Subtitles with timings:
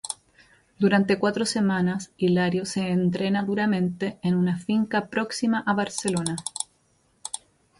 [0.79, 6.37] Durante cuatro semanas, Hilario se entrena duramente en una finca próxima a Barcelona.